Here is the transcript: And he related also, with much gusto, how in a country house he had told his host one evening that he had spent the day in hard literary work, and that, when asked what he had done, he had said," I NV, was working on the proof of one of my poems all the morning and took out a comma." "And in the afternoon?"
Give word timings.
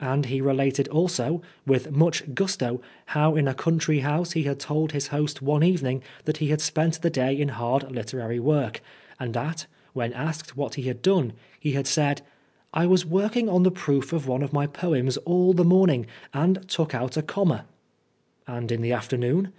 And 0.00 0.24
he 0.24 0.40
related 0.40 0.88
also, 0.88 1.42
with 1.66 1.90
much 1.90 2.34
gusto, 2.34 2.80
how 3.04 3.36
in 3.36 3.46
a 3.46 3.52
country 3.52 3.98
house 3.98 4.32
he 4.32 4.44
had 4.44 4.58
told 4.58 4.92
his 4.92 5.08
host 5.08 5.42
one 5.42 5.62
evening 5.62 6.02
that 6.24 6.38
he 6.38 6.48
had 6.48 6.62
spent 6.62 7.02
the 7.02 7.10
day 7.10 7.38
in 7.38 7.48
hard 7.48 7.92
literary 7.92 8.40
work, 8.40 8.80
and 9.20 9.34
that, 9.34 9.66
when 9.92 10.14
asked 10.14 10.56
what 10.56 10.76
he 10.76 10.84
had 10.84 11.02
done, 11.02 11.34
he 11.60 11.72
had 11.72 11.86
said," 11.86 12.22
I 12.72 12.86
NV, 12.86 12.88
was 12.88 13.04
working 13.04 13.50
on 13.50 13.62
the 13.62 13.70
proof 13.70 14.14
of 14.14 14.26
one 14.26 14.40
of 14.40 14.54
my 14.54 14.66
poems 14.66 15.18
all 15.18 15.52
the 15.52 15.64
morning 15.64 16.06
and 16.32 16.66
took 16.66 16.94
out 16.94 17.18
a 17.18 17.22
comma." 17.22 17.66
"And 18.46 18.72
in 18.72 18.80
the 18.80 18.92
afternoon?" 18.94 19.52